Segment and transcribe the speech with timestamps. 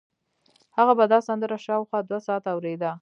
[0.77, 2.91] هغه به دا سندره شاوخوا دوه ساعته اورېده